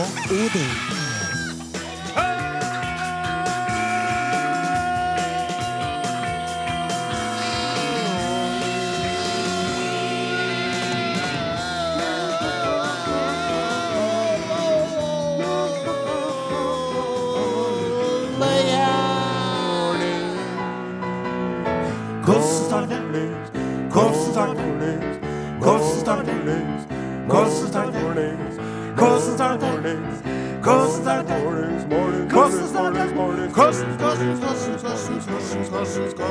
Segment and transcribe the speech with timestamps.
[0.00, 1.09] og Odin.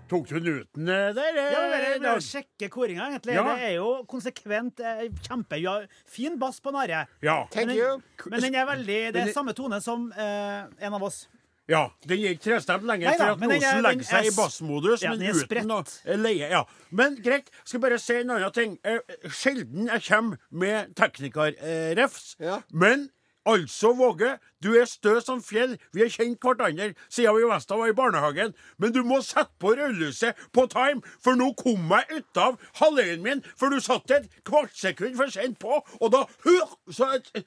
[0.06, 1.34] Tok du nuten eh, der?
[1.34, 2.12] eh, Ja, men det, det Bjørn?
[2.14, 3.34] å sjekke koringa, egentlig.
[3.34, 3.42] Ja.
[3.50, 5.58] Det er jo konsekvent eh, kjempe...
[5.58, 7.08] Ja, fin bass på Narre.
[7.26, 7.40] Ja.
[7.50, 11.24] Thank Men men den er veldig Det er samme tone som eh, en av oss.
[11.68, 14.26] Ja, Den er ikke trestemt lenger, Neida, for at men den Osen den legger seg
[14.28, 15.40] i bassmodus, Ja, men uten
[15.72, 16.00] å spredt.
[16.06, 16.48] eh, leie.
[16.50, 16.60] Ja.
[16.90, 18.78] Men greit, skal bare si en annen ting.
[18.84, 22.60] Eh, Sjelden jeg kommer med teknikerrefs, Ja.
[22.72, 23.10] men
[23.46, 25.76] altså, Våge, du er stø som fjell.
[25.94, 28.54] Vi har kjent hverandre siden vi Vesta var i barnehagen.
[28.78, 33.22] Men du må sette på rødlyset på time, for nå kom jeg ut av halvøyen
[33.24, 37.44] min, for du satt et kvart sekund for sent på, og da hør, så jeg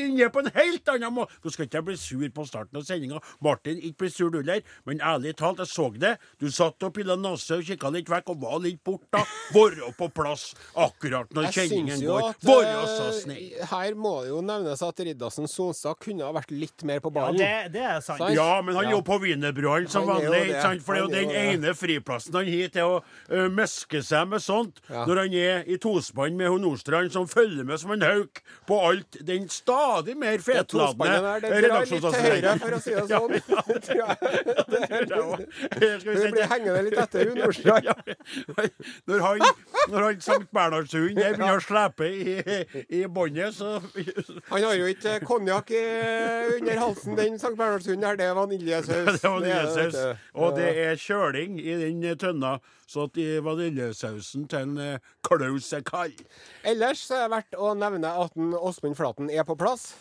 [0.00, 1.36] inn ned på en helt annen måte.
[1.44, 3.20] Nå skal ikke jeg bli sur på starten av sendinga.
[3.44, 6.16] Martin, ikke bli sur du heller, men ærlig talt, jeg så det.
[6.40, 9.24] Du satt og pilla nese og kikka litt vekk og var litt borte.
[9.54, 12.26] Være på plass akkurat når kjenningen går.
[12.46, 13.46] Være så eh, snill.
[13.72, 17.30] her må det jo nevnes at Riddarsen Sonstad kunne ha vært litt mer på Ja,
[17.32, 18.18] det, det er sant.
[18.20, 18.34] Sant?
[18.36, 18.96] Ja, men han er Ja.
[18.96, 20.30] jo på wienerbrødene som vanlig.
[20.30, 20.42] det.
[20.50, 20.82] ikke sant?
[20.86, 21.30] For det er jo den
[21.64, 23.00] ene friplassen han har til å
[23.32, 25.04] uh, meske seg med sånt, Ja.
[25.06, 29.16] når han er i tospann med Nordstrand, som følger med som en hauk på alt
[29.26, 32.42] den stadig mer Det fetladende redaksjonsassistenten.
[32.42, 33.32] det for å si det sånn.
[33.86, 35.50] Tror jeg.
[35.80, 37.88] Hun blir hengende litt etter hun Nordstrand.
[39.10, 39.44] Når han,
[39.90, 42.36] når han Sankt Bernhardshund begynner å slepe i,
[43.00, 43.78] i båndet, så
[44.50, 45.70] Han har jo ikke konjakk
[46.56, 48.16] under halsen, den Sankt Bernhardshunden her.
[48.20, 49.20] Det er vaniljesaus.
[49.22, 50.18] Det var Det er det, vaniljesaus.
[50.34, 52.56] Og det er kjøling i den eh, tønna,
[52.90, 56.20] så at i vaniljesausen til en eh, Klaus er kald.
[56.64, 59.92] Ellers så er det verdt å nevne at Åsmund Flaten er på plass.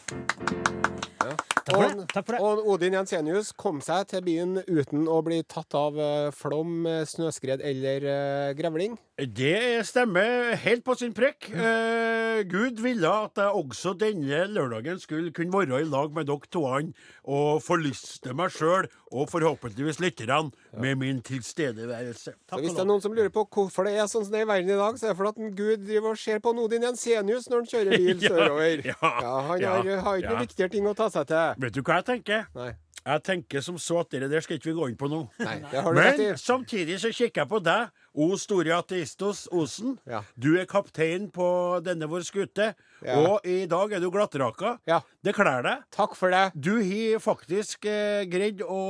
[1.20, 1.34] Ja.
[1.68, 2.40] for Og, det, takk for det.
[2.42, 7.04] og Odin Jensenius kom seg til byen uten å bli tatt av eh, flom, eh,
[7.10, 8.96] snøskred eller uh, grevling.
[9.20, 11.50] Det stemmer helt på sin prekk.
[11.52, 16.50] Uh, Gud ville at jeg også denne lørdagen skulle kunne være i lag med dere
[16.50, 22.34] to og forlyste meg sjøl, og forhåpentligvis lytterne, med min tilstedeværelse.
[22.50, 24.46] Så hvis det er noen som lurer på hvorfor det er sånn som det er
[24.46, 26.54] i verden i dag, så er det fordi at en Gud driver og ser på
[26.54, 28.86] en Odin Jensenius når han kjører bil Ja, sørover.
[28.92, 30.36] ja, han ja, har, har ikke ja.
[30.36, 31.66] noen viktigere ting å ta seg til.
[31.66, 32.46] Vet du hva jeg tenker?
[32.60, 32.72] Nei.
[33.10, 35.24] Jeg tenker som så at det der skal ikke vi gå inn på nå.
[35.42, 36.28] Nei, det har du rett i.
[36.30, 37.90] Men samtidig så kikker jeg på deg,
[38.20, 39.96] O store ateistos Osen.
[40.10, 40.20] Ja.
[40.38, 41.48] Du er kaptein på
[41.86, 42.72] denne vår skute,
[43.06, 43.16] Ja.
[43.22, 44.76] og i dag er du glattraka.
[44.90, 45.00] Ja.
[45.24, 45.86] Det kler deg.
[45.96, 46.44] Takk for det.
[46.60, 48.82] Du har faktisk eh, greid å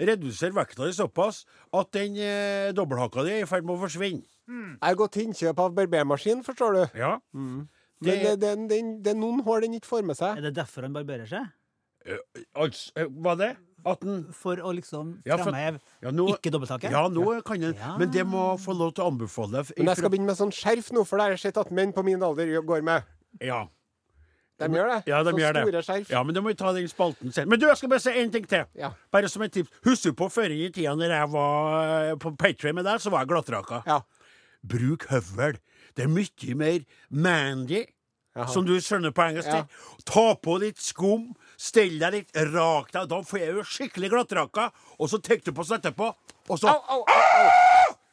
[0.00, 4.24] redusere vekta di såpass at den eh, dobbelthaka di er i ferd med å forsvinne.
[4.48, 6.84] Jeg har gått til innkjøp av barbermaskin, forstår du.
[6.98, 7.18] Ja.
[7.36, 7.68] Men
[8.00, 10.36] Det, det, det, det, det er noen hår den ikke får med seg.
[10.38, 11.48] Er det derfor han barberer seg?
[12.54, 13.50] Altså, eh, Hva er det?
[13.86, 16.90] At den For å liksom Ja, ja, ikke dobbelttaket?
[16.90, 17.96] ja, nå kan jeg Ja.
[17.98, 20.92] Men det må få lov til å anbefale Men jeg skal begynne med sånn skjerf
[20.92, 23.04] nå, for det har jeg sett at menn på min alder går med.
[23.40, 23.66] Ja.
[24.58, 25.02] De gjør det.
[25.06, 25.62] Ja, de så gjør det.
[25.62, 26.08] store skjerf.
[26.10, 27.48] Ja, men da må vi ta den spalten selv.
[27.48, 28.64] Men du, jeg skal bare si én ting til.
[28.74, 28.90] Ja.
[29.14, 29.70] Bare som et tips.
[29.86, 33.12] Husker du på før i tida når jeg var eh, på Patrion med deg, så
[33.14, 33.84] var jeg glattraka.
[33.86, 34.00] Ja.
[34.66, 35.60] Bruk høvel.
[35.94, 37.84] Det er mye mer mandy.
[38.38, 38.50] Jaha.
[38.52, 39.50] Som du skjønner på engelsk.
[39.50, 39.64] Ja.
[40.06, 43.08] Ta på litt skum, stell deg litt, rak deg.
[43.10, 44.68] Da får jeg jo skikkelig glattraka.
[44.98, 46.12] Og så tar du på sånn etterpå,
[46.48, 47.50] og så, Au, au, au,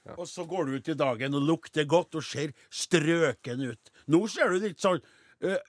[0.09, 0.15] au.
[0.17, 3.93] og så går du ut i dagen og lukter godt og ser strøken ut.
[4.11, 5.61] Nå ser du litt sånn uh,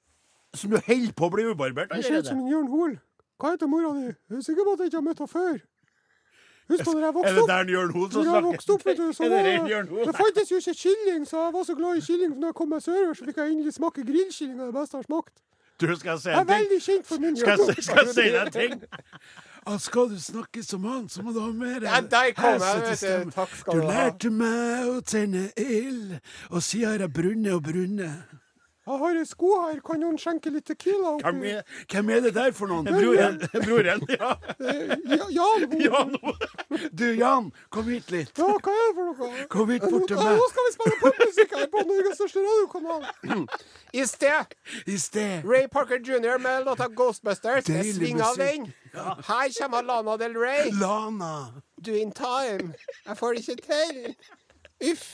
[0.57, 2.99] som du holder på å bli ubarbert Jeg ser ut som en Jørn Hoel.
[3.37, 4.09] Hva heter mora di?
[4.09, 5.57] Jeg er sikker på at jeg ikke har møtt henne før.
[6.67, 8.47] Husk da jeg vokste det Er det Jørn Hoel som snakker?
[8.49, 10.07] vokste opp, vet du, så det var Hoel?
[10.09, 12.33] det fantes jo ikke kylling, så jeg var så glad i kylling.
[12.41, 15.07] Når jeg kom meg sørover, så fikk jeg endelig smake grillkylling det beste jeg har
[15.07, 15.37] smakt.
[15.81, 16.35] Du, skal si en ting.
[16.35, 18.79] Jeg er veldig kjent for min Skal jeg, skal si deg en ting?
[19.67, 22.83] Ah, skal du snakke som han, så må du ha mer Ja, der kom jeg,
[22.87, 23.31] hese til vet du.
[23.35, 26.13] Takk skal Du du lærte meg å tenne ild,
[26.51, 28.37] og siden har jeg brunnet og brunnet.
[28.87, 32.33] Jeg har en sko her, kan noen skjenke litt Tequila Hvem er, hvem er det
[32.37, 32.87] der for noen?
[32.87, 33.41] Broren.
[33.67, 34.31] Broren, ja.
[34.61, 35.83] Eh, Ja, Jan Hoel.
[35.89, 36.35] ja nå.
[36.95, 38.31] Du, Jan, kom hit litt.
[38.39, 39.47] Ja, hva er det for noe?
[39.51, 40.39] Kom hit bort til meg.
[40.39, 43.47] Nå skal vi spille popmusikk her på Norges største radiokanal.
[43.97, 44.57] I sted
[44.87, 45.45] I sted.
[45.47, 46.39] Ray Parker jr.
[46.43, 47.65] med låta Ghostbusters.
[47.67, 48.71] Deilig Sving av den.
[48.95, 49.17] Ja.
[49.29, 50.71] Her kommer Lana Del Rey.
[50.79, 51.35] Lana.
[51.83, 52.73] doing time.
[53.07, 54.15] Jeg får det ikke til.
[54.93, 55.09] Uff.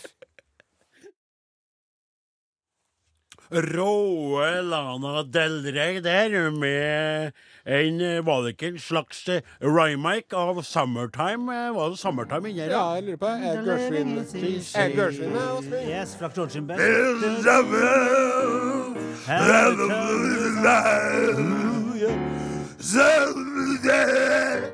[3.52, 7.32] Råe Lana Del Rey der med
[7.66, 11.52] en Var det ikke en slags eh, remake av Summertime?
[11.52, 12.70] Eh, Var det Summertime inni her?
[12.72, 15.64] Ja, jeg lurer på Er Gershwin Er Gershwin med oss?
[15.86, 16.80] Yes, fra Georgian Best.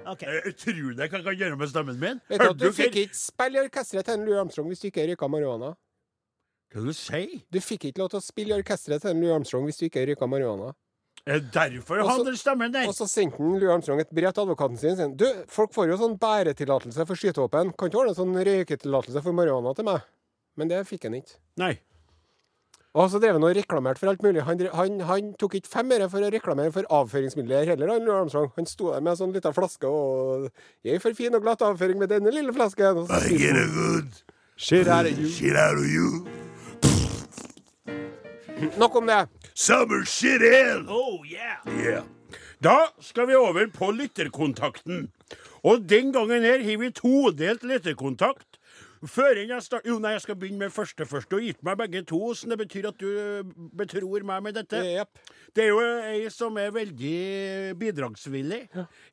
[0.06, 0.22] Ok.
[0.22, 2.20] Jeg tror det kan jeg kan gjøre med stemmen min.
[2.28, 5.04] Vet du at du fikk ikke spille i orkesteret til Louis Armstrong hvis du ikke
[5.10, 5.74] røyka marihuana?
[6.74, 9.64] Hva du sier Du fikk ikke lov til å spille i orkesteret til Louis Armstrong
[9.68, 10.74] hvis du ikke røyka marihuana.
[11.28, 12.86] Er derfor han den stemmen der?
[12.88, 14.96] Og så sendte han Louis Armstrong et brev til advokaten sin.
[14.96, 15.16] sin.
[15.18, 17.74] Du, folk får jo sånn bæretillatelse for skytevåpen.
[17.76, 20.06] Kan ikke ordne sånn røyketillatelse for marihuana til meg?
[20.56, 21.36] Men det fikk han ikke.
[21.60, 21.74] Nei.
[22.98, 24.40] Og så drev han og reklamerte for alt mulig.
[24.46, 28.16] Han, han, han tok ikke fem øre for å reklamere for avføringsmidler heller, han Louis
[28.24, 28.48] Armstrong.
[28.56, 30.48] Han sto der med en sånn lita flaske og
[30.84, 33.04] 'Jeg får fin og glatt avføring med denne lille flasken'.
[33.04, 33.70] Og så spiste han.
[33.76, 34.24] good
[34.56, 35.28] Shit out of you.
[35.28, 36.37] shit out of you.
[38.58, 39.28] Nok om det.
[39.54, 40.86] Summer shit in.
[40.88, 41.62] Oh, yeah!
[41.66, 42.02] Yeah.
[42.62, 45.12] Da skal vi over på lytterkontakten.
[45.62, 48.58] Og den gangen her har vi todelt lytterkontakt.
[49.06, 49.86] Før jeg start...
[49.86, 51.30] Jo, nei, jeg skal begynne med første først.
[51.30, 54.58] Du har gitt meg begge to, så det betyr at du eh, betror meg med
[54.58, 54.80] dette.
[54.82, 55.20] Yep.
[55.54, 58.64] Det er jo ei som er veldig bidragsvillig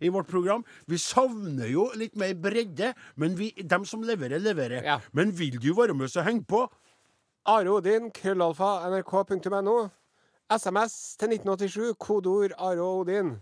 [0.01, 0.65] i vårt program.
[0.89, 4.81] Vi savner jo litt mer bredde, men vi, dem som leverer, leverer.
[4.89, 4.97] Ja.
[5.13, 6.65] Men vil du være med og henge på?
[7.47, 9.89] Are Odin, krøllalfa, nrk.no.
[10.49, 13.35] SMS til 1987, kodeord Are Odin.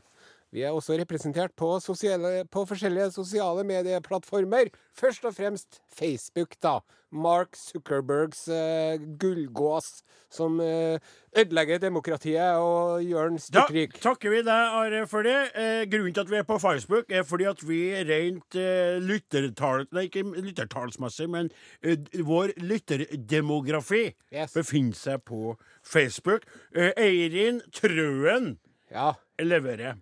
[0.54, 4.70] Vi er også representert på, sosiale, på forskjellige sosiale medieplattformer.
[4.94, 6.76] Først og fremst Facebook, da.
[7.14, 9.88] Mark Zuckerbergs eh, gullgås
[10.34, 10.98] som eh,
[11.38, 13.66] ødelegger demokratiet og gjør den Da
[14.02, 15.36] takker vi deg, Are, for det.
[15.58, 17.80] Eh, grunnen til at vi er på Facebook, er fordi at vi
[18.10, 19.86] rent eh, lyttertall...
[19.94, 21.52] Nei, ikke lyttertallsmessig, men
[21.82, 24.04] eh, vår lytterdemografi
[24.34, 24.54] Yes.
[24.58, 25.56] befinner seg på
[25.86, 26.46] Facebook.
[26.76, 28.56] Eh, Eirin Trøen
[28.94, 29.14] Ja.
[29.42, 29.98] leverer.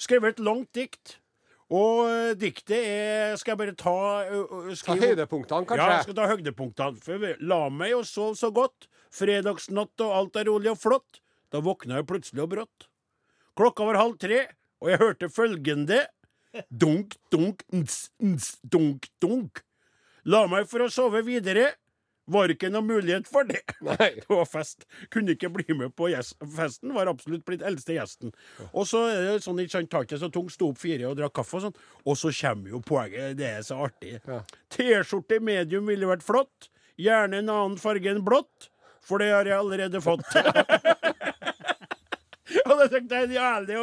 [0.00, 1.18] Skrevet et langt dikt.
[1.72, 3.94] Og eh, diktet er Skal jeg bare ta
[4.28, 7.00] uh, Ta høydepunktene, høydepunktene, Ja, jeg skal ta høydepunktene.
[7.04, 8.88] For La meg og sov så godt.
[9.14, 11.22] Fredagsnatt og alt er rolig og flott.
[11.54, 12.88] Da våkna jeg plutselig og brått.
[13.54, 14.40] Klokka var halv tre,
[14.82, 16.00] og jeg hørte følgende.
[16.70, 19.62] Dunk, dunk, ns, ns, dunk, dunk.
[20.26, 21.70] La meg for å sove videre.
[22.26, 23.60] Var ikke noe mulighet for det.
[23.84, 24.10] Nei.
[24.16, 24.86] Det var fest.
[25.12, 26.08] Kunne ikke bli med på
[26.56, 26.94] festen.
[26.96, 28.32] Var absolutt blitt eldste gjesten.
[28.72, 31.18] Og så er det sånn, ikke sant, tar ikke så tungt, sto opp fire og
[31.20, 31.80] drakk kaffe og sånn.
[32.08, 33.36] Og så kommer jo poenget.
[33.40, 34.16] Det er så artig.
[34.24, 34.40] Ja.
[34.72, 36.70] T-skjorte medium ville vært flott.
[37.00, 38.70] Gjerne en annen farge enn blått,
[39.04, 40.24] for det har jeg allerede fått.
[42.64, 43.76] Og da tenkte jeg jævlig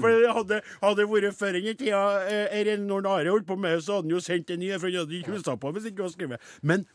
[0.00, 3.84] For hadde, hadde det vært før i tida eh, Når Are holdt på med det,
[3.86, 6.06] så hadde han jo sendt en ny, for han hadde ikke huska på hvis ikke
[6.06, 6.52] hun skrevet.
[6.62, 6.86] Men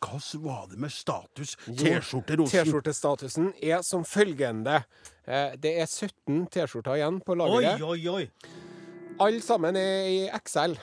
[0.00, 1.56] hva var det med status?
[1.66, 2.52] T-skjorte-rosen?
[2.66, 4.82] T-skjortestatusen er som følgende.
[5.26, 7.82] Eh, Det er 17 T-skjorter igjen på Oi, lageret.
[7.82, 8.30] oi, oi.
[9.18, 10.76] Alle sammen er i XL.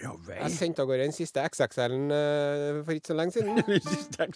[0.00, 0.38] Ja vel.
[0.40, 3.58] Jeg sendte av gårde den siste XXL-en eh, for ikke så lenge siden.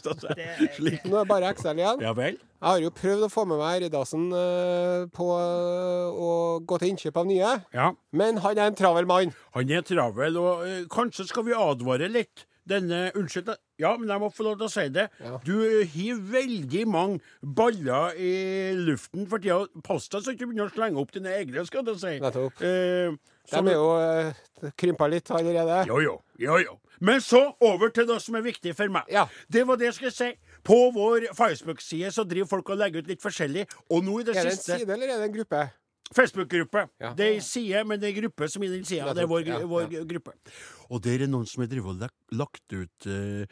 [0.04, 2.02] Nå er det bare XL igjen.
[2.04, 2.36] Ja vel.
[2.36, 6.28] Jeg har jo prøvd å få med meg Riddarsen eh, på å
[6.68, 7.88] gå til innkjøp av nye, Ja.
[8.12, 9.32] men han er en travel mann.
[9.56, 12.44] Han er travel, og kanskje skal vi advare litt.
[12.68, 13.50] Denne Unnskyld,
[13.82, 15.08] ja, men jeg må få lov til å si det.
[15.20, 15.36] Ja.
[15.44, 18.30] Du eh, har veldig mange baller i
[18.78, 19.58] luften for tida.
[19.84, 22.16] Pass deg så ikke begynner å slenge opp dine egne, skal du si.
[22.24, 22.64] Nettopp.
[22.64, 23.12] Eh,
[23.52, 25.82] De er jo eh, krympa litt allerede.
[25.90, 26.16] Jo, jo.
[26.40, 26.78] jo, jo.
[27.04, 29.08] Men så over til det som er viktig for meg.
[29.12, 29.26] Ja.
[29.52, 30.32] Det var det jeg skulle si.
[30.64, 33.66] På vår Facebook-side så driver folk og legger ut litt forskjellig.
[33.92, 35.66] Og nå i det Er det en siste side, eller er det en gruppe?
[36.14, 36.86] Facebook-gruppe.
[37.00, 37.12] Ja.
[37.16, 39.12] Det er en side, men det er gruppe som i den sida.
[39.16, 40.34] Det er vår, Ja, vår gruppe.
[40.94, 43.44] Og der er noen som har drevet og lagt- ut eh,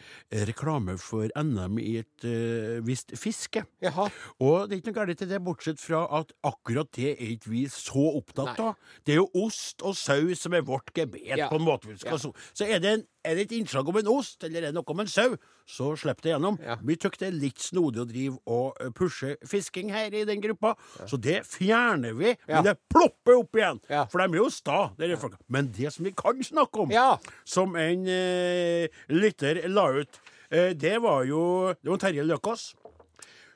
[0.49, 3.65] reklame for NM i et eh, visst fiske.
[3.83, 4.07] Jaha.
[4.43, 7.51] Og det er ikke noe galt i det, bortsett fra at akkurat det er ikke
[7.53, 8.69] vi så opptatt Nei.
[8.71, 8.77] av.
[9.07, 11.49] Det er jo ost og sau som er vårt gebet, Ja.
[11.51, 11.91] på en måte.
[12.05, 12.17] Ja.
[12.19, 12.33] så.
[12.55, 14.89] Så er det, en, er det et innslag om en ost, eller er det noe
[14.95, 15.37] om en sau,
[15.69, 16.59] så slipp det gjennom.
[16.63, 16.77] Ja.
[16.83, 20.43] Vi syns det er litt snodig å drive og eh, pushe fisking her i den
[20.43, 20.75] gruppa,
[21.07, 22.35] så det fjerner vi.
[22.51, 23.79] Men det plopper opp igjen,
[24.11, 24.81] for de er jo sta.
[24.99, 25.39] Er folka.
[25.53, 27.17] Men det som vi kan snakke om, Ja.
[27.45, 30.21] Som en eh, lytter la ut,
[30.51, 32.73] eh, det var jo Det var Terje Løkås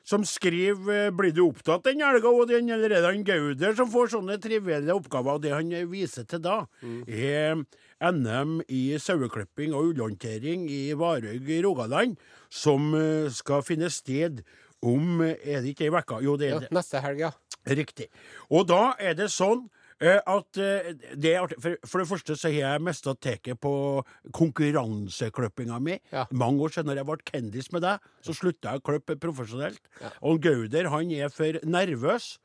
[0.07, 3.75] som skriver eh, 'Blir du opptatt den helga?' Og den, eller er det han Gauder
[3.75, 5.35] som får sånne trivielle oppgaver?
[5.35, 6.65] Og det han viser til da,
[7.07, 7.65] er
[7.99, 12.15] NM i saueklipping og ullhåndtering i Varøy i Rogaland,
[12.49, 12.93] som
[13.33, 14.43] skal finne sted
[14.81, 16.21] om Er det ikke ei uke?
[16.23, 17.31] Jo, det er Ja, neste helg, ja.
[17.67, 18.07] Riktig.
[18.49, 19.67] Og da er det sånn
[20.01, 21.57] at eh, det er artig.
[21.85, 25.97] For, det første så har jeg mista taket på konkurranseklippinga mi.
[26.13, 26.25] Ja.
[26.31, 29.81] Mange år siden når jeg ble kendis med deg, så slutta jeg å klippe profesjonelt.
[30.21, 32.37] Og Gauder han er for nervøs.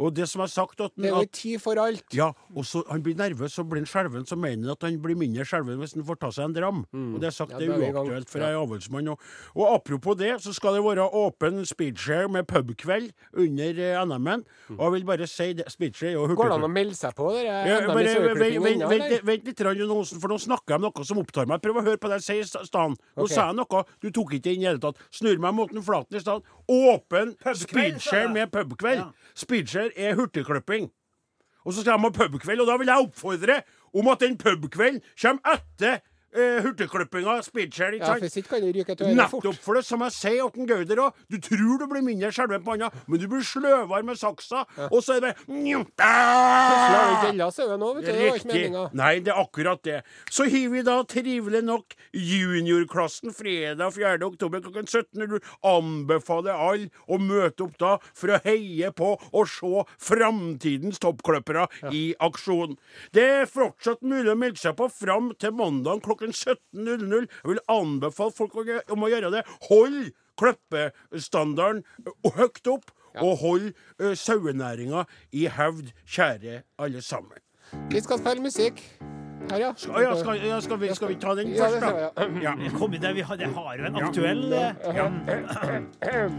[0.00, 2.04] Og det som er sagt at, Det er jo tid for alt.
[2.14, 4.26] ja, og så Han blir nervøs, så blir han skjelven.
[4.26, 6.84] Så mener han at han blir mindre skjelven hvis han får ta seg en dram.
[6.92, 7.60] Og det er sagt Mm.
[7.60, 8.46] Ja, det er uaktuelt, for Ja.
[8.46, 9.08] jeg er avholdsmann.
[9.08, 9.20] Og,
[9.54, 14.44] og apropos det, så skal det være åpen speedshare med pubkveld under eh, NM-en.
[14.76, 16.26] Og jeg vil bare si det, speedshare er jo
[16.96, 17.60] Seg på dere.
[17.68, 21.20] Ja, bare, vent, vent, vent, vent litt, Johnsen, for nå snakker jeg om noe som
[21.20, 21.62] opptar meg.
[21.64, 22.96] Prøv å høre på det jeg sier i stad.
[23.16, 25.00] Nå sa jeg noe du tok ikke inn i det hele tatt.
[25.14, 26.46] Snur meg mot den flaten i stad.
[26.72, 29.04] Åpen speedshare med pubkveld.
[29.04, 29.32] Ja.
[29.36, 30.90] Speedshare er hurtigklipping.
[31.66, 33.60] Og så skal de ha pubkveld, og da vil jeg oppfordre
[33.96, 36.04] om at den pubkvelden kommer etter
[36.36, 37.38] uh, hurtigklippinga.
[37.46, 39.44] Speedshare, ikke Ja, for sitt kan det ryke et øre fort.
[39.44, 41.22] Nettopp for det, som jeg sier til Gauder òg.
[41.32, 44.64] Du tror du blir mindre skjelven på panna, men du blir sløvere med saksa.
[44.90, 45.44] Og så er det bare.
[48.96, 50.00] Nei, det er akkurat det.
[50.30, 54.18] Så har vi da trivelig nok juniorklassen fredag 4.
[54.26, 55.40] oktober klokken 17.
[55.66, 62.14] Anbefaler alle å møte opp da for å heie på og se framtidens toppklippere i
[62.22, 62.76] aksjon.
[63.14, 67.26] Det er fortsatt mulig å melde seg på fram til mandag klokken 17.00.
[67.26, 69.42] Jeg vil anbefale folk om å gjøre det.
[69.70, 71.84] Hold klippestandarden
[72.36, 73.70] høyt opp, og hold
[74.02, 77.40] uh, sauenæringa i hevd, kjære alle sammen.
[77.90, 78.82] Vi skal spille musikk.
[79.50, 79.72] Her, ja.
[79.76, 82.10] Skal, ja, skal, ja, skal, vi, skal vi ta den først, da?
[82.42, 82.54] Ja.
[82.78, 86.32] Kom i det, vi har, det har jo en aktuell eh,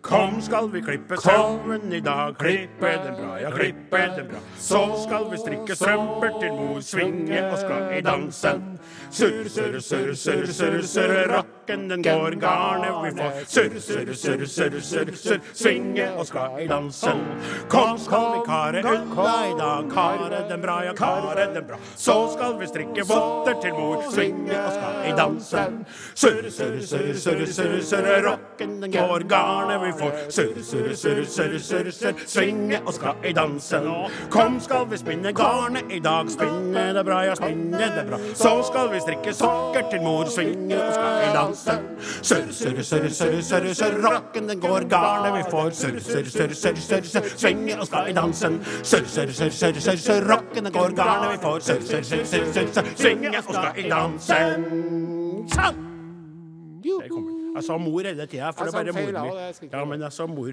[0.00, 4.40] Kom, skal vi klippe sauen i dag, klippe den bra, ja, klippe den bra.
[4.58, 8.64] Så skal vi strikke strømper til mor, svinge og skal i dansen.
[9.10, 13.38] Surr, surr, surr, surr, surr, surr, rakken den går, garnet vi får.
[13.46, 17.22] Surr, surr, surr, surr, surr, surr, svinge og skal i dansen.
[17.70, 21.78] Kom, skal vi kare unna i dag, kare den bra, ja, kare den bra.
[21.94, 25.76] Så skal vi strikke votter til mor, svinge og skal i dansen.
[26.14, 30.16] Surre, surre, surre, surre, surre, surre, rocken den går, garnet vi får.
[30.36, 33.88] Surre, surre, surre, surre, surre, surre, svinge og skal i dansen.
[34.30, 38.20] Kom, skal vi spinne garnet i dag, spinne det bra, ja, spinne det bra.
[38.34, 41.88] Så skal vi strikke sokker til mor, svinge og skal i dansen.
[42.20, 45.70] Surre, surre, surre, surre, surre, surre, rocken den går, garnet vi får.
[45.82, 48.60] Surre, surre, surre, surre, surre, surr, svinge og skal i dansen.
[48.82, 51.60] Surre, surre, surre, surre, surre, surr, rocken går, gale, vi får.
[52.96, 54.64] Svinge og skal i dansen.
[55.54, 55.86] Den.
[57.54, 60.12] Jeg sa mor hele tida, for det er bare sa feil, mor ja, men jeg
[60.12, 60.52] sa mor.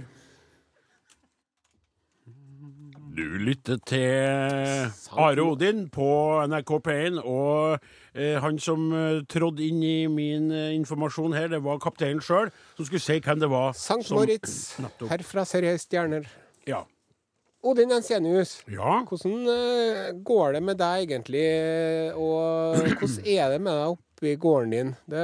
[3.17, 6.09] Du lytter til Are Odin på
[6.49, 7.79] NRK P1, og
[8.13, 12.51] eh, han som eh, trådde inn i min eh, informasjon her, det var kapteinen sjøl,
[12.77, 13.73] som skulle si hvem det var.
[13.77, 14.75] Sankt Moritz,
[15.13, 16.29] herfra ser jeg stjerner.
[16.69, 16.83] Ja.
[17.67, 18.97] Odin Jensenius, ja.
[19.07, 21.45] hvordan eh, går det med deg egentlig,
[22.15, 24.91] og hvordan er det med deg oppe i gården din?
[25.09, 25.23] Det,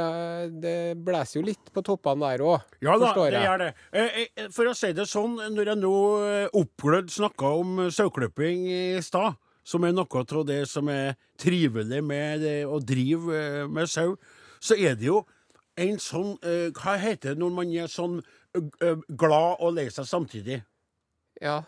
[0.64, 0.74] det
[1.06, 3.48] blåser jo litt på toppene der òg, Ja da, forstår det jeg.
[3.48, 3.70] gjør det.
[3.94, 5.94] Eh, eh, For å si det sånn, når jeg nå
[6.62, 12.44] oppglødd snakka om saueklipping i stad, som er noe av det som er trivelig med
[12.44, 14.18] det å drive med sau,
[14.60, 15.22] så er det jo
[15.80, 16.36] en sånn
[16.76, 18.20] Hva heter det når man er sånn
[19.10, 20.60] glad og lei seg samtidig?
[21.42, 21.62] Ja,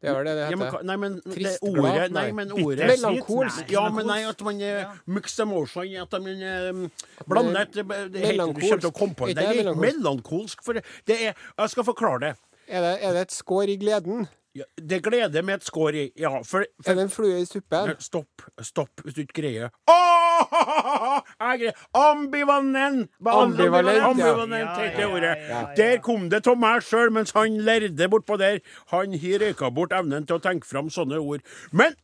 [0.00, 0.78] det er det det Ja, men, heter.
[0.78, 2.10] hva- nei, men det ordet?
[2.12, 3.70] Nei, men ordet Melankolsk.
[3.70, 4.92] Ja, men nei, at man er Ja.
[5.06, 6.90] mixed emotion, at man um,
[7.26, 8.68] blander det, det heter, Du Melankolsk.
[8.68, 9.36] kommer til å komme på det.
[9.36, 10.62] Det er ikke melankolsk.
[10.64, 12.36] for det er Jeg skal forklare det.
[12.68, 14.28] Er det, er det et skår i gleden?
[14.56, 16.04] Ja, det gleder med et skår i.
[16.18, 17.92] Ja, for, for Er det en flue i suppen?
[18.00, 23.10] Stopp, stopp, hvis du ikke greier oh, Jeg greier Ambivalent!
[23.26, 24.08] Ambivalent, ja.
[24.08, 25.28] Ambivalent heter det Ja, ja, ordet.
[25.28, 25.74] ja, ja, ja.
[25.76, 28.58] Der kom det av meg sjøl, mens han lærde bortpå der.
[28.94, 31.44] Han har røyka bort evnen til å tenke fram sånne ord.
[31.72, 31.94] Men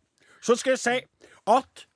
[0.44, 0.96] så skal jeg si
[1.48, 1.86] at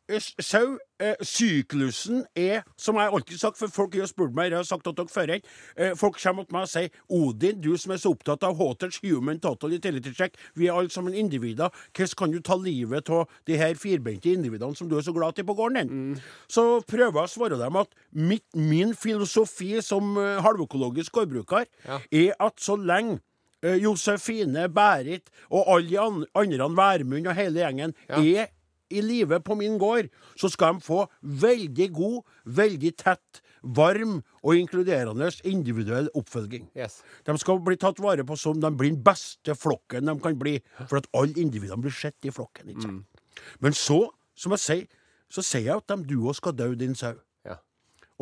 [0.40, 4.64] sau, eh, syklusen er, som jeg alltid sagt, for folk har spurt meg, jeg har
[4.68, 5.32] sagt at dere før,
[5.76, 8.98] eh, folk kommer til meg og sier Odin, du som er så opptatt av Hotels
[9.02, 13.28] human total utility check, vi er alle sammen individer, hvordan kan du ta livet av
[13.46, 16.20] de her firbeinte individene som du er så glad til på gården din?
[16.48, 21.98] Så prøver jeg å svare dem at mitt, min filosofi som eh, halvøkologisk gårdbruker Ja.
[22.10, 23.20] er at så lenge
[23.62, 28.48] eh, Josefine, Berit og alle de an- andre, Værmund og hele gjengen, er
[28.90, 34.54] i live på min gård, så skal de få veldig god, veldig tett, varm og
[34.54, 36.68] inkluderende individuell oppfølging.
[36.78, 37.00] Yes.
[37.26, 40.58] De skal bli tatt vare på som de blir den beste flokken de kan bli,
[40.86, 42.70] for at alle individene blir sett i flokken.
[42.72, 43.24] Ikke sant?
[43.62, 44.04] Men så,
[44.38, 44.86] som jeg sier,
[45.28, 47.16] så sier jeg at de du òg skal dø, din sau.
[47.46, 47.58] Ja.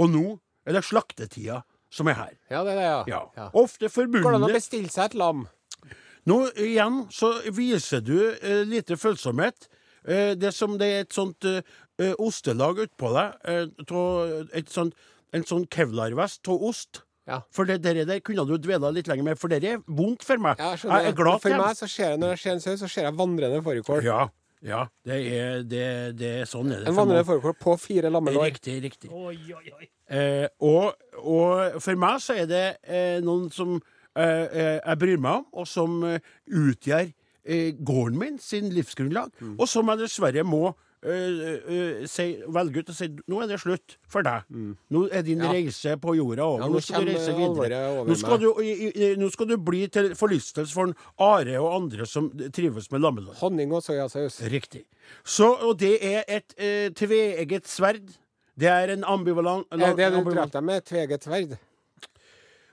[0.01, 0.25] Og nå
[0.67, 2.33] er det slaktetida som er her.
[2.51, 3.03] ja, det er det, ja.
[3.09, 3.21] Ja.
[3.37, 3.51] ja.
[3.55, 5.47] Ofte Går det an å bestille seg et lam?
[6.27, 9.69] Nå igjen så viser du eh, lite følsomhet.
[10.07, 11.61] Eh, det som det er et sånt eh,
[11.99, 13.75] eh, ostelag utpå deg,
[14.71, 14.95] sånt,
[15.35, 17.03] en sånn kevlarvest av ost.
[17.27, 17.41] Ja.
[17.51, 20.39] For det der, der kunne du dvela litt lenger med, for det er vondt for
[20.39, 20.61] meg.
[20.63, 22.77] Ja, jeg jeg er glad for meg så ser jeg når jeg ser en sau,
[22.79, 24.05] så ser jeg vandrende fårikål.
[24.07, 24.21] Ja,
[24.63, 25.83] ja det, er, det,
[26.21, 26.93] det er sånn er det.
[26.93, 28.47] En vandrende fårikål på fire lammelår.
[28.53, 29.11] Riktig, riktig.
[29.11, 29.91] Oi, oi, oi.
[30.07, 35.19] Eh, og, og for meg så er det eh, noen som eh, eh, jeg bryr
[35.27, 37.11] meg om, og som eh, utgjør
[37.47, 39.57] eh, gården min sin livsgrunnlag, Mm.
[39.61, 40.75] og som jeg dessverre må
[41.07, 41.13] Uh,
[42.01, 44.43] uh, si, velge ut og si nå er det slutt for deg.
[44.91, 45.45] Nå er din Mm.
[45.45, 45.51] Ja.
[45.53, 46.65] reise på jorda over.
[46.65, 48.05] Ja, nå nå skal du reise videre.
[48.09, 51.75] Nå skal du, i, i, nå skal du bli til forlystelse for en Are og
[51.83, 53.37] andre som trives med lammelår.
[53.39, 54.41] Honning og soyasaus.
[54.51, 54.83] Riktig.
[55.23, 58.17] Så, og det er et uh, tveegget sverd.
[58.59, 60.85] Det er en ambivalent Er det du drepte deg med?
[60.89, 61.59] Tveget sverd?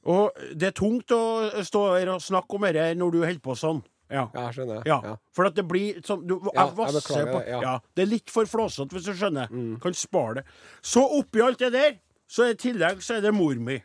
[0.06, 3.56] Og det er tungt å stå her og snakke om dette når du holder på
[3.56, 3.84] sånn.
[4.14, 4.28] Ja.
[4.38, 4.84] Ja, skjønner.
[4.88, 5.16] Ja, Ja.
[5.34, 7.78] for at det blir sånn du, Jeg vasser jeg på det, ja.
[7.80, 7.88] Mm.
[7.98, 9.50] Det er litt for flåsete, hvis du skjønner.
[9.82, 10.44] Kan spare det.
[10.82, 11.98] Så oppi alt det der,
[12.30, 13.80] så i tillegg så er det mor mi.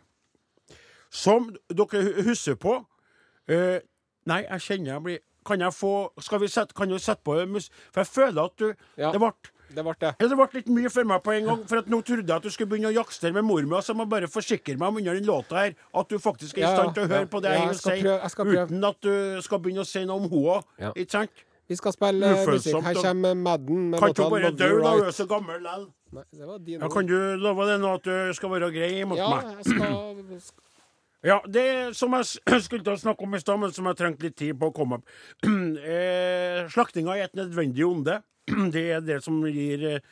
[1.10, 2.74] Som dere husker på
[3.50, 3.78] uh,
[4.28, 5.18] Nei, jeg kjenner jeg blir
[5.48, 7.70] Kan jeg få Skal vi sette, kan du sette på mus...
[7.94, 8.74] For jeg føler at du.
[9.00, 9.30] Det ble
[9.68, 10.14] Det ble det.
[10.20, 11.64] ja, det ble litt mye for meg på en gang.
[11.68, 13.82] For at nå trodde jeg at du skulle begynne å jakste med mormor.
[13.84, 16.64] Så jeg må bare forsikre meg om under den låta her at du faktisk er
[16.64, 18.30] i stand til å ja, høre på det ja, jeg jeg skal si, prøve- jeg
[18.30, 18.64] skal prøve.
[18.68, 20.62] uten at du skal begynne å si noe om henne.
[20.80, 20.92] Ja.
[20.96, 21.44] Ikke sant?
[21.68, 22.80] Vi skal spille musikk.
[22.82, 24.94] Her kommer Madden med Kan ikke bare dø, da?
[24.96, 25.60] Du er så gammel
[26.64, 29.50] din Ja, kan du love det nå at du skal være grei mot Ja, meg?
[29.60, 30.67] jeg skal
[31.26, 32.28] Ja, det som jeg
[32.66, 34.74] skulle til å snakke om i stad, men som jeg trengte litt tid på å
[34.74, 35.14] komme opp.
[35.48, 38.20] eh, Slaktinga er et nødvendig onde.
[38.74, 40.04] Det er det som gir eh,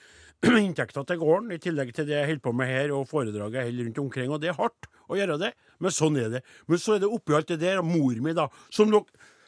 [0.51, 3.71] inntekter til gården, i tillegg til det jeg holder på med her og foredraget jeg
[3.71, 4.35] holder rundt omkring.
[4.35, 6.43] Og det er hardt å gjøre det, men sånn er det.
[6.67, 9.07] Men så er det oppi alt det der, mor mi, da, som dere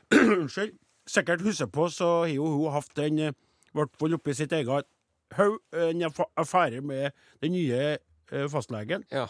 [0.08, 0.78] Unnskyld.
[1.08, 3.36] Sikkert husker på, så har jo hun hatt en eh,
[3.68, 4.88] I hvert fall oppi sitt eget
[5.36, 6.06] haug, en
[6.40, 9.04] affære med den nye eh, fastlegen.
[9.12, 9.26] Ja.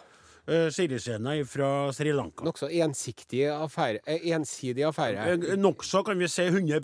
[0.49, 2.45] Uh, fra Sri Lanka.
[2.45, 4.01] Nokså ensiktig affære.
[4.07, 5.27] eh, Ensidig affære.
[5.33, 6.81] Eh, Nokså, kan vi si 100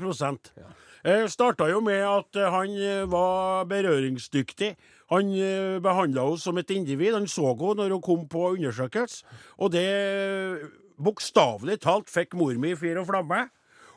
[0.56, 1.26] ja.
[1.28, 4.74] Starta jo med at eh, han eh, var berøringsdyktig.
[5.12, 7.12] Han eh, behandla henne som et individ.
[7.12, 9.24] Han så henne når hun kom på undersøkelse,
[9.58, 10.64] og det eh,
[10.96, 13.48] bokstavelig talt fikk mor mi i fyr og flamme.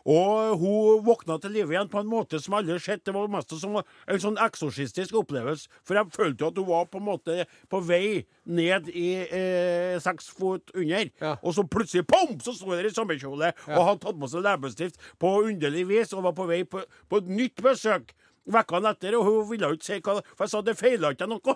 [0.08, 3.04] Og hun våkna til live igjen på en måte som aldri har sett.
[3.04, 5.67] Det var mest som en sånn eksorsistisk opplevelse.
[5.84, 9.98] For jeg følte jo at hun var på en måte på vei ned i eh,
[10.04, 11.12] seks fot under.
[11.20, 11.34] Ja.
[11.41, 14.48] Og så plutselig pom, så sto hun der i sommerkjole og hadde tatt på seg
[14.48, 18.15] leppestift på underlig vis og var på vei på, på et nytt besøk.
[18.48, 21.56] Vekkene etter, og hun ville ikke si hva For jeg sa det feila ikke noe.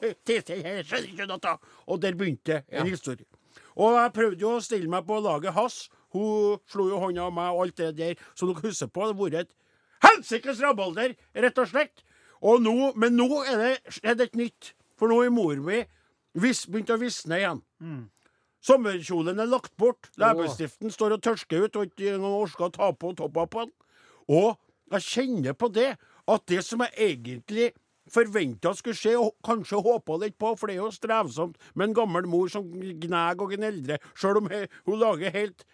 [1.88, 3.24] Og der begynte en historie.
[3.80, 5.86] Og jeg prøvde jo å stille meg på laget hans.
[6.12, 8.22] Hun slo jo hånda av meg og alt det der.
[8.36, 9.54] Så dere husker på, det har vært et
[10.08, 12.04] helsikes rabalder, rett og slett.
[12.42, 14.74] Og nå, men nå er det, er det et nytt.
[14.98, 15.84] For nå er mor mi
[16.38, 17.62] begynt å visne igjen.
[18.62, 20.10] Sommerkjolen er lagt bort.
[20.22, 23.72] Leppestiften står og tørsker ut, og ikke engang orker å ta på toppen på den.
[24.30, 24.58] Og
[24.94, 25.96] jeg kjenner på det
[26.32, 27.72] at det som jeg egentlig
[28.12, 31.98] forventa skulle skje, og kanskje håpa litt på, for det er jo strevsomt med en
[32.02, 35.66] gammel mor som gnager og gneldrer, sjøl om hun lager helt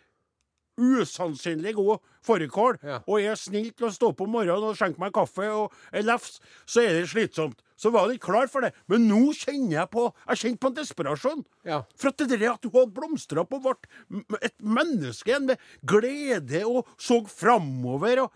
[0.78, 3.00] usannsynlig god fårikål, Ja.
[3.08, 6.06] og er snill til å stå opp om morgenen og skjenke meg kaffe og en
[6.06, 7.60] lefs, så er det slitsomt.
[7.78, 8.74] Så var jeg ikke klar for det.
[8.90, 11.46] Men nå kjenner jeg på Jeg kjenner på en desperasjon.
[11.64, 11.84] Ja.
[11.96, 15.60] For at det der at du hadde blomstra opp og ble et menneske igjen med
[15.86, 18.24] glede og så framover.
[18.24, 18.32] og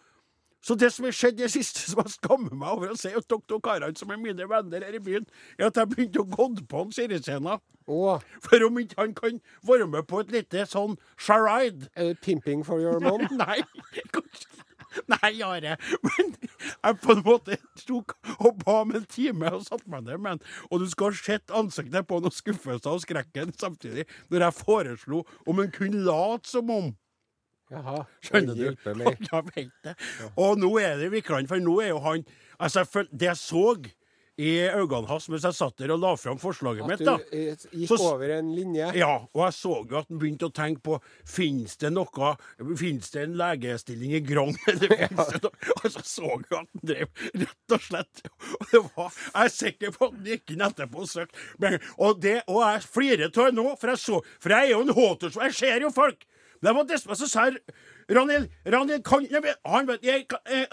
[0.62, 3.24] så det som har skjedd det siste, som jeg skammer meg over å si til
[3.50, 5.26] dere karene som er mine venner her i byen,
[5.58, 7.60] er at jeg begynte å gå på han Sirisena.
[7.88, 12.62] For om ikke han kan være med på et lite sånn charade er det pimping
[12.64, 13.26] for your mom?
[13.42, 13.58] Nei,
[14.14, 14.68] kanskje-
[15.08, 15.78] Nei, Are.
[16.04, 16.34] Men
[16.68, 17.56] jeg på en måte
[17.88, 18.12] tok
[18.44, 20.42] og ba om en time og satte meg ned med han.
[20.70, 24.58] Og du skal ha sett ansiktet på han og skuffelsen og skrekken samtidig, når jeg
[24.60, 26.92] foreslo om han kunne late som om.
[27.72, 28.04] Jaha.
[28.26, 28.68] Skjønner du?
[29.82, 30.28] Ja.
[30.40, 32.24] Og nå er det viklende, for nå er jo han
[32.62, 33.66] Altså, det jeg så
[34.42, 37.16] i øynene hans mens jeg satt der og la fram forslaget At mitt, du da
[37.36, 38.88] eh, gikk Så over en linje?
[38.98, 42.32] Ja, og jeg så jo at han begynte å tenke på finnes det noe
[42.80, 44.56] finnes det en legestilling i Grong?
[44.72, 45.76] Eller finnes det noe?
[45.76, 49.56] Og så så jeg at han drev rett og slett og det var, Jeg er
[49.58, 51.46] sikker på at han gikk inn etterpå og søkte.
[51.98, 54.96] Og, det, og jeg flirer av nå, for jeg så For jeg er jo en
[54.96, 56.26] håter, så jeg ser jo folk.
[56.62, 57.46] Jeg var desperat, så sa
[58.12, 59.26] Ranhild, Ranhild kan
[59.66, 60.68] Han vet jeg, jeg,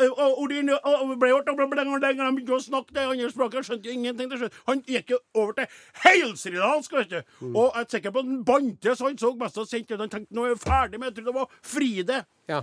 [2.20, 4.50] Han begynte å snakke det andre språket, jeg skjønte ingenting det.
[4.68, 5.70] Han gikk jo over til
[6.04, 7.20] helsridansk, vet du.
[7.54, 10.02] Og jeg er sikker på at han bante, så han så mest og ut.
[10.02, 11.08] Han tenkte nå er jeg ferdig med det.
[11.08, 12.20] Jeg trodde det var Fride.
[12.48, 12.62] Ja.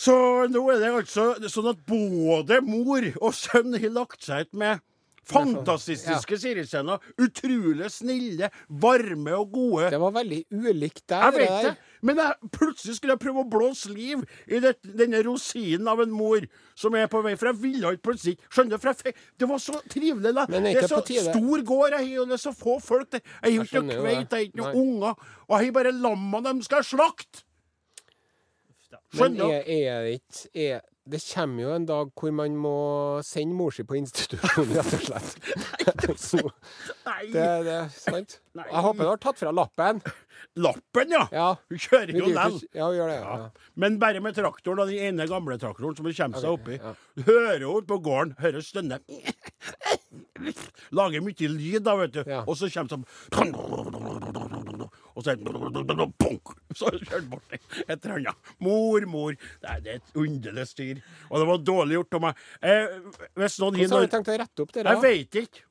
[0.00, 0.14] Så
[0.48, 4.86] nå er det altså sånn at både mor og sønn har lagt seg ut med
[5.28, 6.98] fantastiske siriscener.
[7.20, 9.90] Utrolig snille, varme og gode.
[9.92, 11.26] Det var veldig ulikt der.
[11.28, 15.20] Jeg vet det, men jeg, plutselig skulle jeg prøve å blåse liv i det, denne
[15.26, 16.46] rosinen av en mor
[16.78, 17.36] som er på vei.
[17.40, 18.80] For jeg ville ikke plutselig Skjønner?
[18.80, 20.34] For jeg, det var så trivelig.
[20.34, 20.46] Da.
[20.50, 23.22] Men Det er så stor gård jeg har, og det er så få folk der.
[23.44, 24.40] Jeg har ikke noe kveit, det.
[24.40, 25.30] jeg har ikke noen unger.
[25.48, 27.44] Og jeg har bare lamma dem skal slakte.
[28.90, 29.50] Men Skjønner du?
[29.50, 32.74] er, er det ikke er, Det kommer jo en dag hvor man må
[33.26, 35.30] sende mor si på institusjon, rett og slett.
[37.08, 37.22] Nei.
[37.32, 38.36] det, det er sant.
[38.58, 38.66] Nei.
[38.68, 40.00] Jeg håper du har tatt fra lappen.
[40.60, 41.24] Lappen, ja.
[41.34, 41.48] Ja.
[41.70, 42.56] Du kjører jo den.
[42.76, 43.18] Ja, gjør det.
[43.20, 43.50] Ja.
[43.82, 46.78] Men bare med traktoren, og den ene gamle traktoren som kommer seg oppi.
[46.80, 46.94] ja.
[47.26, 49.00] Hører jo på gården, hører stønne.
[50.96, 52.22] Lager mye lyd da, vet du.
[52.46, 53.04] Og så kommer sånn
[55.20, 58.52] Og så er det punk, Så har du kjørt bort et eller annet.
[58.64, 59.34] Mor, mor.
[59.60, 61.02] Det er et underlig styr.
[61.28, 62.44] Og det var dårlig gjort av meg.
[62.62, 62.94] Eh,
[63.36, 64.86] hvis noen Hvordan har du tenkt å rette opp det?
[64.88, 65.66] Jeg vet ikke.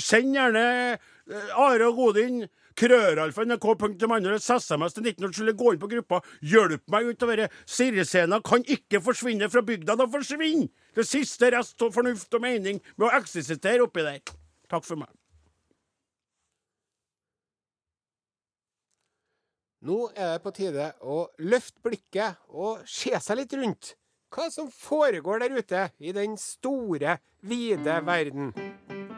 [0.00, 0.62] Send gjerne
[0.94, 2.46] eh, Are og Godin.
[2.76, 4.36] Krøralfa nrk.no.
[4.36, 5.52] SMS til 1907.
[5.56, 6.22] Gå inn på gruppa.
[6.44, 7.46] Hjelp meg utover.
[7.68, 9.96] Sirisena kan ikke forsvinne fra bygda.
[9.96, 14.20] Da forsvinner det siste rest av fornuft og mening med å eksistere oppi der.
[14.72, 15.12] Takk for meg.
[19.86, 23.92] Nå er det på tide å løfte blikket og se seg litt rundt.
[24.34, 28.50] Hva som foregår der ute i den store, vide verden.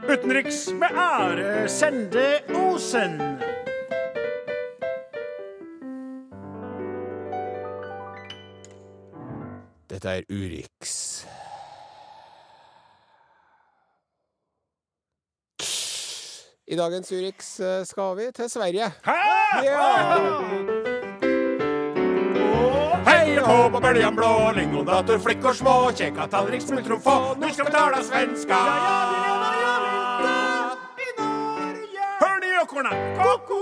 [0.04, 3.16] Utenriks med ære Sende Osen.
[9.88, 11.24] Dette er Urix.
[16.68, 18.90] I dagens Urix eh, skal vi til Sverige.
[19.04, 19.12] Hæ?
[19.64, 19.84] Ja!
[23.06, 27.64] Hej och hå på böljan blå, lingondator, flickor små, käka tallrik, smultron få, nu ska
[27.64, 28.54] vi tala svenska!
[32.20, 32.90] Hör ni ekorna?
[33.24, 33.57] Koko,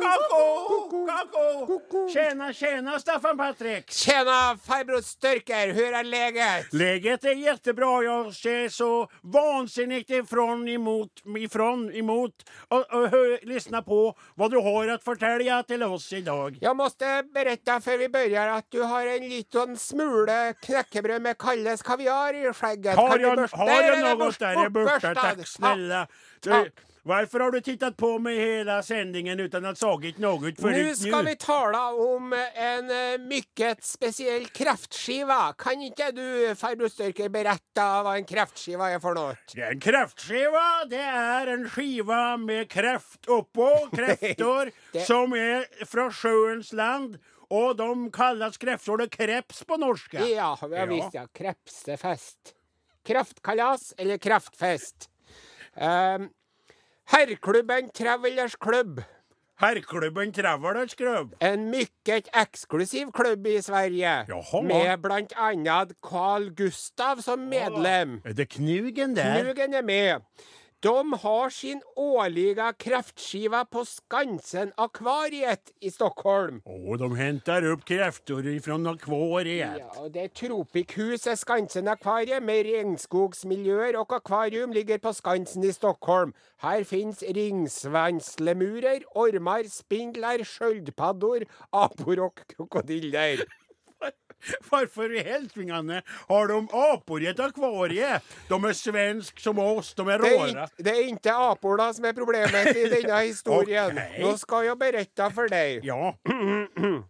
[0.00, 2.08] koko, Ko-ko!
[2.08, 3.90] Tjena, tjena Staffan Patrik!
[3.90, 6.72] Tjena farbror Styrker, hur är läget?
[6.72, 8.02] Läget är jättebra.
[8.02, 12.32] Jag ser så vansinnigt ifrån emot, ifrån emot
[12.68, 16.58] och, och hö, lyssna på vad du har att förtälja till oss idag.
[16.60, 21.82] Jag måste berätta för vi börjar att du har en liten smule knäckebröd med Kalles
[21.82, 22.96] kaviar i skägget.
[22.96, 24.68] Har jag, har jag något där?
[24.68, 26.06] bort- är tack snälla.
[26.40, 26.72] Du, Tack.
[27.06, 31.22] Varför har du tittat på mig hela sändningen utan att sagit något förut Nu ska
[31.22, 35.52] vi tala om en eh, mycket speciell kraftskiva.
[35.58, 39.54] Kan inte du, Ferdus Störker, berätta vad en kraftskiva är för något?
[39.72, 40.84] En kräftskiva.
[40.90, 47.18] Det är en skiva med kreft uppå, kräftor det- som är från sjöns land.
[47.48, 50.26] Och de kallas kräftor och kreps på norska.
[50.26, 51.26] Ja, ja visst ja.
[51.26, 52.38] Krepsefest.
[53.06, 55.10] Kraftkalas eller kraftfest.
[55.76, 56.28] Um,
[57.06, 59.00] herrklubben Travelers Club.
[59.60, 61.34] Herrklubben Travelers Club.
[61.40, 64.24] En mycket eksklusiv klubb i Sverige.
[64.28, 64.62] Jaha.
[64.62, 68.20] Med blant annet Carl Gustav som medlem.
[68.24, 69.42] Er det knugen der?
[69.42, 70.20] Knugen er med.
[70.84, 76.62] De har sin årliga kraftskiva på Skansen-akvariet i Stockholm.
[76.64, 79.78] Åh, de hämtar upp kräftor ifrån akvariet.
[79.78, 86.32] Ja, det Tropikhuset Skansen-akvariet med regnskogsmiljöer och akvarium ligger på Skansen i Stockholm.
[86.56, 93.63] Här finns ringsvanslemurer, ormar, spindlar, sköldpaddor, apor och krokodiller.
[94.70, 98.20] Varför i helsvingene har de apor i et akvarie?
[98.48, 100.48] De er svensk som oss, de Det råra.
[100.48, 103.92] inte, det är inte aporna som er problemet i denne historien.
[103.98, 104.22] okay.
[104.22, 105.84] Nå skal jeg berette for deg.
[105.84, 106.14] Ja,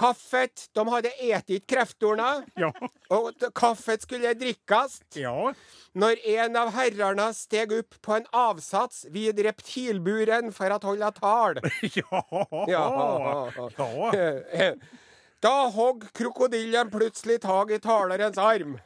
[0.00, 2.70] Kaffet, de hadde ätit kräftorna ja,
[3.12, 5.00] og kaffet skulle drikkes.
[5.18, 5.52] ja.
[5.92, 11.58] Når en av herrarna steg opp på en avsats vid reptilburen for å holde tal.
[11.98, 12.22] Ja,
[12.70, 13.50] Ja.
[15.40, 18.78] Då hogg krokodillen plutselig tag i talerens arm.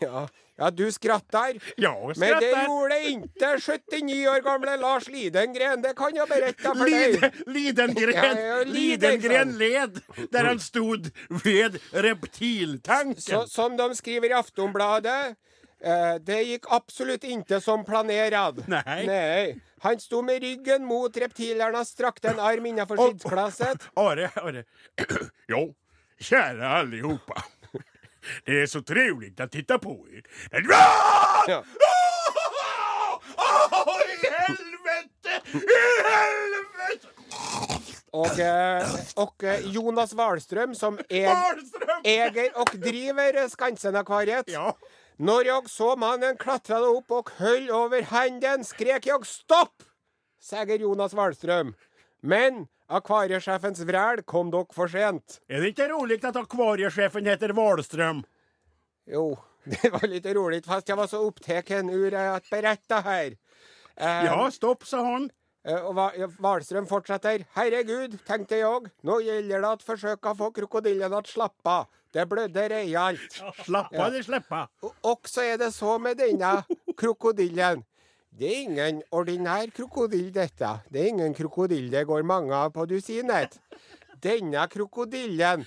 [0.00, 1.60] Ja, ja du skratter.
[1.76, 6.84] Ja, Men det gjorde ikke 79 år gamle Lars Lidengren, det kan jeg berette for
[6.84, 7.20] deg.
[7.20, 7.32] dig.
[7.46, 10.00] Lidengren, Ja, ja, Lidengren led
[10.32, 11.10] der han stod
[11.44, 13.20] ved reptiltanken.
[13.20, 15.36] Så, som de skriver i Aftonbladet,
[15.82, 18.64] eh, det gikk absolutt inte som planerad.
[18.68, 19.06] Nei.
[19.06, 19.60] Nei.
[19.80, 23.84] Han stod med ryggen mot reptilerna, strakte en arm innenfor skyddsklasset.
[23.94, 24.64] Are, Are.
[25.52, 25.68] Jo,
[26.20, 27.42] kjære allihopa.
[28.44, 30.80] Det er så trivelig å titte på dere.
[31.48, 31.62] Ja.
[33.38, 35.38] Åh, I helvete!
[35.54, 37.14] I helvete!
[38.18, 42.02] og, eh, og eh, Jonas Wahlstrøm, som er, Wahlström!
[42.04, 44.50] eier og driver Skansen-akvariet.
[44.52, 44.72] Ja.
[45.18, 49.82] Når jeg så mannen klattrade opp og høll over handen skrek jeg stopp,
[50.38, 51.72] sier Jonas Wahlstrøm.
[52.22, 55.40] Men akvariesjefens vræl kom dere for sent.
[55.50, 58.22] Er det ikke rolig at akvariesjefen heter Wahlstrøm?
[59.10, 59.32] Jo,
[59.74, 63.34] det var litt roligt fast jeg var så opptatt ur å berette her.
[63.98, 65.32] Um, Ja, stopp, sa han.
[65.66, 67.44] Eh, Hvalstrøm fortsetter.
[67.56, 68.88] Herregud, tenkte Herregud, òg.
[69.02, 71.78] Nå gjelder det det forsøke å få krokodillen att av.
[72.12, 73.40] Det blødde realt.
[73.66, 74.64] Slappe av eller slippe?
[75.04, 76.62] Og så er det så med denne
[76.96, 77.84] krokodillen.
[78.38, 80.70] Det er ingen ordinær krokodill dette.
[80.92, 83.58] Det er ingen krokodill det går mange av på dusinet.
[84.22, 85.64] Denne krokodillen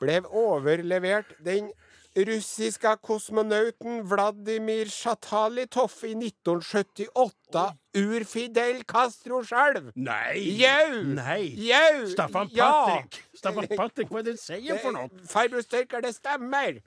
[0.00, 1.70] ble overlevert den
[2.16, 9.92] russiska kosmonauten Vladimir Sjatalitov i 1978 ur Fidel Castro selv.
[9.94, 10.38] Nei.
[10.58, 11.02] Jau!
[11.04, 11.54] Nei.
[11.68, 12.06] Jau!
[12.10, 13.02] Staffan Ja!
[13.34, 15.08] Staffan Patrick, hva er det du sier for noe?
[15.30, 16.80] Farbror Størker, det stemmer.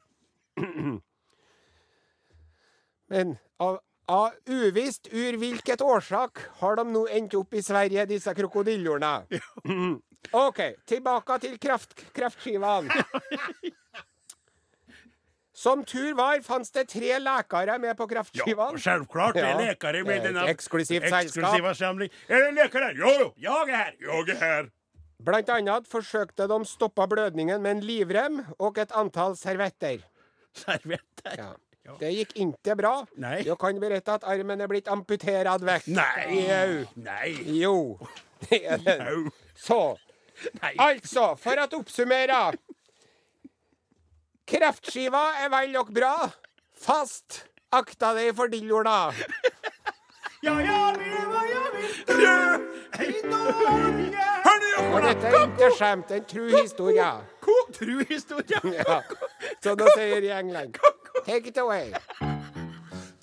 [3.12, 3.80] Men av,
[4.12, 9.22] av uvisst ur hvilket årsak har de nå endt opp i Sverige, disse krokodillorna.
[10.48, 12.90] OK, tilbake til kraft, kraftskivan.
[15.64, 18.78] Som tur var, fantes det tre lekere med på Ja, kraftskivan.
[18.78, 19.34] självklart.
[19.34, 22.10] Det er lekere läkare med Det eksklusivt eksklusive samling.
[22.28, 22.94] Är det en läkare här?
[23.00, 23.94] Jo, jo, jeg er her!
[24.00, 24.72] Jeg er her!
[25.24, 30.04] Blant annet forsøkte de stoppa blødningen med en livrem og et antall servetter.
[30.54, 31.38] Servetter.
[31.38, 31.96] Ja.
[32.00, 32.94] Det gikk ikke bra.
[33.20, 33.38] Nei.
[33.48, 35.88] Jeg kan berette at armen er blitt amputert vekk.
[35.88, 36.44] Nei.
[36.48, 36.86] Jau.
[36.96, 37.32] Nei.
[37.62, 37.76] Jo.
[38.50, 39.32] Det er den.
[39.56, 39.96] Så.
[40.62, 40.74] Nei.
[40.78, 42.44] Altså, for å oppsummere.
[44.50, 46.14] Kreftskiva er vel og bra.
[46.76, 49.14] Fast akta deg for dillorna.
[50.44, 52.24] Ja, jeg vil hva jeg vil.
[52.24, 52.40] Ja.
[53.00, 54.26] I Norge.
[54.94, 57.08] Og dette er ikke skjemt, en tru historie.
[57.74, 58.60] Tru historie?
[58.76, 59.00] Ja.
[59.64, 60.78] Som de sier i England.
[61.26, 61.94] Take it away.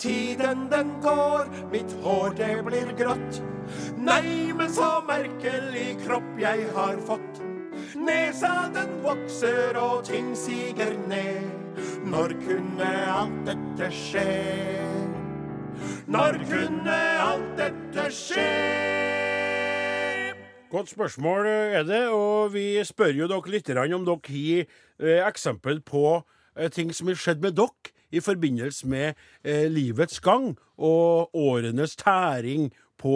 [0.00, 3.42] Tiden den går, mitt hår det blir grått.
[4.00, 7.29] Nei, men så merkelig kropp jeg har fått.
[8.00, 11.50] Nesa den vokser og ting siger ned.
[12.04, 14.30] Når kunne alt dette skje?
[16.08, 18.48] Når kunne alt dette skje?
[20.70, 25.82] Godt spørsmål er det, og vi spør jo dere litt om dere har eh, eksempel
[25.82, 26.22] på
[26.56, 31.96] eh, ting som har skjedd med dere i forbindelse med eh, livets gang og årenes
[31.96, 33.14] tæring på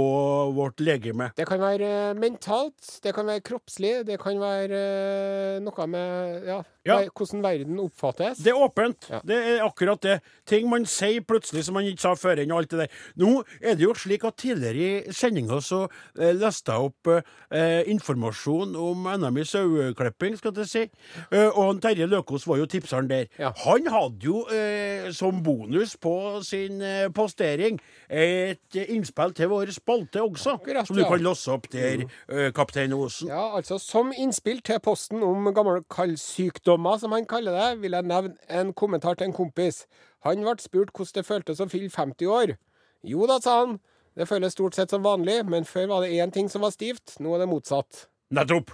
[0.57, 1.31] vårt legeme.
[1.37, 6.47] Det kan være eh, mentalt, det kan være kroppslig, det kan være eh, noe med
[6.49, 6.97] ja, Ja.
[7.17, 8.41] hvordan verden oppfattes.
[8.45, 9.07] Det er åpent.
[9.13, 9.21] Ja.
[9.25, 10.19] Det er akkurat det.
[10.49, 12.99] Ting man sier plutselig som man ikke sa før inn, og alt det der.
[13.21, 15.83] Nå er det jo slik at tidligere i sendinga så
[16.19, 20.85] eh, leste jeg opp eh, informasjon om NM i saueklipping, skal jeg si.
[21.31, 23.29] Eh, og han Terje Løkås var jo tipseren der.
[23.65, 26.81] Han hadde jo eh, som bonus på sin
[27.17, 32.51] postering et innspill til vår spalte også, Akkurat, som du kan losse opp der, eh,
[32.55, 33.29] kaptein Osen.
[33.29, 38.37] Ja, altså Som innspill til posten om gammelkallsykdommer, som han kaller det, vil jeg nevne
[38.49, 39.85] en kommentar til en kompis.
[40.25, 42.57] Han ble spurt hvordan det føltes å fylle 50 år.
[43.05, 43.79] Jo da, sa han.
[44.17, 47.17] Det føles stort sett som vanlig, men før var det én ting som var stivt.
[47.21, 48.07] Nå er det motsatt.
[48.35, 48.71] Nettopp.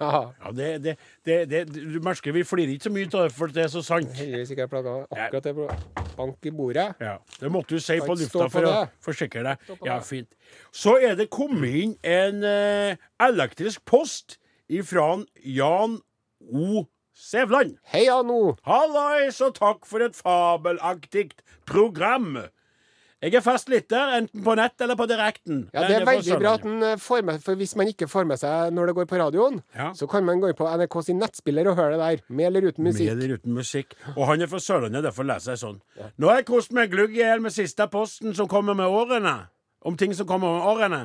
[0.00, 0.22] Haha.
[0.44, 0.94] Ja, det, det,
[1.26, 3.82] det, det, du merker vi flirer ikke så mye av det, for det er så
[3.84, 4.12] sant.
[4.16, 5.54] Heldigvis ikke jeg plaga akkurat det.
[5.58, 5.66] på
[6.16, 6.86] Bank i bordet.
[7.00, 8.72] Ja, Det måtte du si på lufta for å
[9.04, 9.74] forsikre deg.
[9.86, 10.30] Ja, fint.
[10.74, 14.38] Så er det kommet inn en eh, elektrisk post
[14.72, 16.00] ifra Jan
[16.52, 16.86] O.
[17.12, 17.76] Sævland.
[17.92, 18.56] Jan O.
[18.66, 21.30] Hallais, og takk for et fabelaktig
[21.68, 22.38] program.
[23.22, 25.60] Jeg er fast lytter, enten på nett eller på direkten.
[25.70, 28.26] Ja, Det er veldig bra at den eh, får med For hvis man ikke får
[28.26, 29.92] med seg når det går på radioen, Ja.
[29.94, 32.24] så kan man gå inn på NRK sin nettspiller og høre det der.
[32.34, 33.06] Med eller uten musikk.
[33.06, 33.94] Med eller uten musikk.
[34.16, 35.80] Og han er fra Sørlandet, derfor leser jeg sånn.
[36.18, 39.36] Nå har jeg kost meg glugg i hjel med siste posten som kommer med årene.
[39.86, 41.02] Om ting som kommer med årene.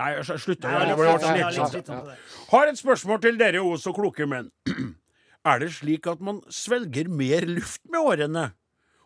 [0.00, 0.64] Nei, slutt.
[0.64, 2.16] ja, ja, det.
[2.48, 4.48] Har et spørsmål til dere, O så kloke menn.
[5.44, 8.50] Er det slik at man svelger mer luft med årene?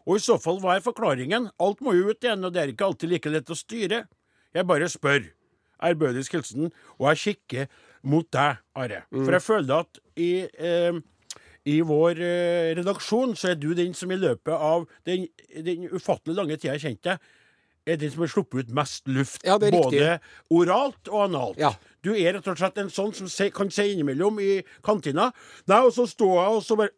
[0.04, 1.48] Og i så fall, hva er forklaringen?
[1.64, 4.04] Alt må jo ut igjen, og det er ikke alltid like lett å styre.
[4.54, 5.30] Jeg bare spør.
[5.84, 7.72] Ærbødigst hilsen, og jeg kikker
[8.08, 9.02] mot deg, Are.
[9.12, 11.00] For jeg føler at i eh,
[11.64, 15.26] i vår eh, redaksjon så er du den som i løpet av den,
[15.64, 17.30] den ufattelig lange tida jeg kjente deg,
[17.84, 19.40] er den som har sluppet ut mest luft.
[19.44, 20.00] Ja, er riktig.
[20.00, 21.60] både oralt og analt.
[21.60, 21.74] Ja.
[22.04, 24.52] Du er rett og slett en sånn som se, kan si innimellom i
[24.84, 25.30] kantina.
[25.68, 26.92] Nei, og så står jeg, og så bare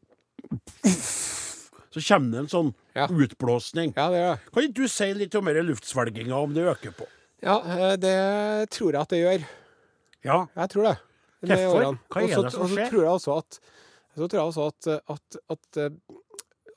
[1.96, 3.06] Så kommer det en sånn Ja.
[3.08, 3.94] utblåsning.
[3.96, 4.38] Ja, det gjør.
[4.52, 7.06] Kan ikke du si litt om denne luftsvelginga, om det øker på?
[7.42, 9.46] Ja, eh, det tror jeg at det gjør.
[10.24, 10.46] Ja.
[10.56, 10.98] Jeg tror det.
[11.46, 11.98] Hvorfor?
[12.10, 12.90] Hva er det som Og så skjer?
[12.90, 13.58] tror jeg også at
[14.16, 15.36] så tror jeg også at, at,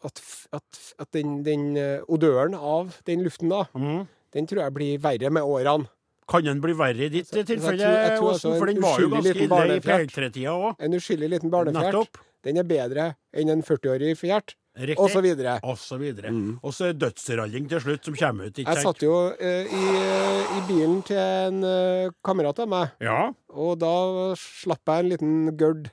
[0.03, 0.21] at,
[0.53, 4.07] at, at, den, den eh, odøren av den luften, da, Mm.
[4.33, 5.87] den tror jeg blir verre med årene.
[6.29, 7.87] Kan den bli verre i ditt Så- så jeg tilfelle,
[8.19, 8.57] altså Åsen?
[8.59, 10.11] For den var jo ganske ille i barnefjert.
[10.11, 10.75] PR3-tida òg.
[10.79, 12.07] En uskyldig liten barnefjert,
[12.43, 14.99] den er bedre enn en 40-årig fjert, Riktig.
[15.01, 15.59] og så videre.
[15.63, 16.31] Og så videre.
[16.63, 18.59] Og så er dødsralling til slutt som kommer ut.
[18.61, 23.31] Jeg satt jo eh, i, eh, i bilen til en eh, kamerat av meg, Ja.
[23.49, 23.93] og da
[24.39, 25.89] slapp jeg en liten gørd.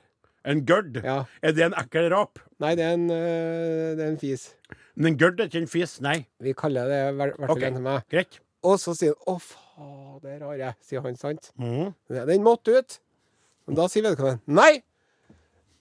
[0.47, 1.01] En gørd.
[1.03, 1.25] Ja.
[1.43, 2.39] Er det en ekkel rap?
[2.63, 4.53] Nei, det er en, eh, det er en fis.
[4.95, 5.99] Men en gørd er ikke en fis.
[6.01, 6.21] Nei.
[6.39, 7.73] Vi kaller det i hvert fall okay.
[7.73, 8.05] til meg.
[8.13, 8.39] Greit.
[8.63, 11.51] Og så sier han 'Å, fader, har jeg', sier han, sant?
[11.59, 11.93] Mm.
[12.09, 12.99] Den måtte ut.
[13.67, 14.81] Men da sier vedkommende 'Nei,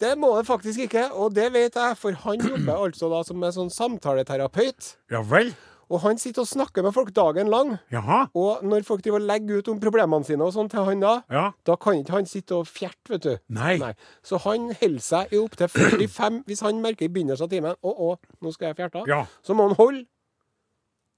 [0.01, 3.43] det må det faktisk ikke', og det vet jeg, for han jobber altså da som
[3.43, 4.97] en sånn samtaleterapeut.
[5.11, 5.55] Ja vel.
[5.89, 7.79] Og han sitter og snakker med folk dagen lang.
[7.93, 8.27] Jaha.
[8.35, 11.23] Og når folk driver og legger ut om problemene sine og sånn til han da,
[11.31, 11.53] Ja.
[11.65, 13.39] da kan ikke han sitte og fjerte, vet du.
[13.49, 13.95] Nei.
[14.25, 17.95] Så han holder seg i opptil 45 Hvis han merker i begynnelsen av timen 'Å,
[18.01, 19.27] å, nå skal jeg fjerte', Ja.
[19.45, 20.07] så må han holde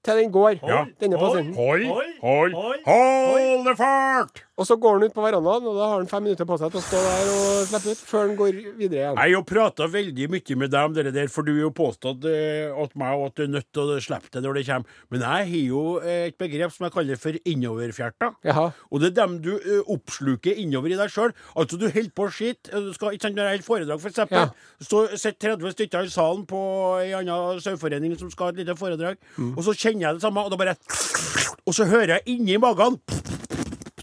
[0.03, 0.85] til den går, Ja.
[1.01, 1.55] denne Hold.
[1.55, 2.53] hold, Hold, Hold, hold,
[2.85, 4.43] hold, hold det fart!
[4.59, 6.73] Og så går han ut på verandaen, og da har han fem minutter på seg
[6.73, 9.19] til å stå der og slippe ut, før han går videre igjen.
[9.23, 12.27] Jeg har prata veldig mye med deg om det der, for du har jo påstått
[12.27, 14.97] eh, at meg at du er nødt til å slippe det når det kommer.
[15.15, 18.31] Men jeg har jo eh, et begrep som jeg kaller for innoverfjerta.
[18.49, 18.65] Jaha.
[18.91, 21.31] Og det er dem du eh, oppsluker innover i deg sjøl.
[21.55, 22.73] Altså, du holder på å skite.
[22.75, 24.49] Eh, når jeg holder foredrag, for eksempel, Ja.
[24.83, 26.59] så sitter 30 stykker i salen på
[26.99, 29.53] ei anna saueforening som skal ha et lite foredrag, Mm.
[29.57, 30.75] og så kjenner jeg det samme, og da bare
[31.67, 32.97] Og så hører jeg inni magen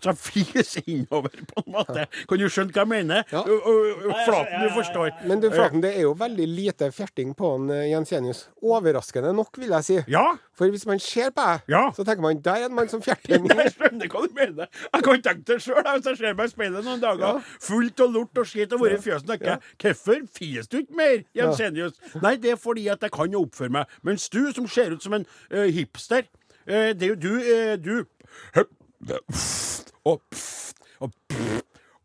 [0.06, 2.06] så jeg fiser innover, på en måte.
[2.30, 3.26] Kan du skjønne hva jeg mener?
[3.34, 3.44] Ja.
[3.44, 5.12] Flaten, du forstår.
[5.28, 8.44] Men du, Flaten, det er jo veldig lite fjerting på han Jens Jensenius.
[8.62, 9.96] Overraskende nok, vil jeg si.
[10.12, 10.24] Ja,
[10.56, 11.82] For hvis man ser på deg, Ja.
[11.92, 14.70] så tenker man der er en mann som fjerter jeg skjønner hva du mener.
[14.94, 17.26] Jeg kan tenke det sjøl hvis jeg ser meg i speilet noen dager.
[17.40, 17.58] Ja.
[17.66, 19.44] Fullt av lort og skit og vært i fjøset.
[19.44, 19.58] Ja.
[19.82, 21.98] Hvorfor fies du ikke mer, Jensenius?
[22.22, 23.98] Nei, det er fordi at jeg kan oppføre meg.
[24.06, 26.24] Mens du, som ser ut som en uh, hipster
[26.68, 27.94] uh, Det er jo du uh, Du
[28.56, 28.72] høp,
[30.06, 30.22] og,
[31.02, 31.12] og,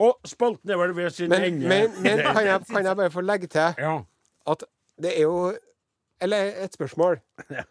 [0.02, 1.68] og spalt er ved sin Men, ende.
[1.70, 4.00] men, men kan, jeg, kan jeg bare få legge til Ja.
[4.52, 4.64] at
[5.02, 5.54] det er jo
[6.22, 7.20] Eller et spørsmål.
[7.50, 7.64] Ja.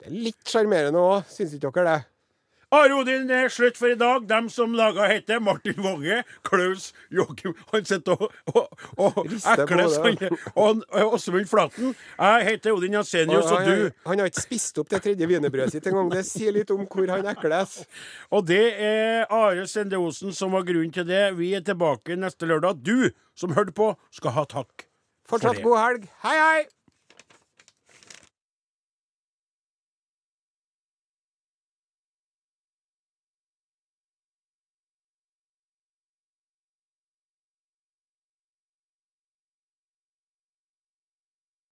[0.00, 2.02] Det er litt sjarmerende òg, syns ikke dere det?
[2.72, 4.28] Are Odin, det er slutt for i dag.
[4.30, 9.96] Dem som laga heter Martin Wange, Klaus Joakim Han sitter og, og, og ekles.
[9.98, 11.96] han- Og Åsmund Flaten.
[12.20, 15.86] Jeg heter Odin Jensenius, og du han har ikke spist opp det tredje wienerbrødet sitt
[15.90, 16.12] engang.
[16.14, 17.80] Det sier litt om hvor han ekles.
[18.30, 21.24] Og det er Are Sende Osen som var grunnen til det.
[21.38, 22.84] Vi er tilbake neste lørdag.
[22.86, 24.86] Du som hørte på, skal ha takk.
[25.26, 26.08] Fortsatt god helg.
[26.22, 26.64] Hei, hei!